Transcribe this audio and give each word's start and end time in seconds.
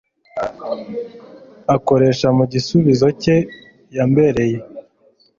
akoresha 1.75 2.27
mu 2.37 2.43
gisubizo 2.53 3.07
cye, 3.21 3.35
yabemereye 3.95 4.57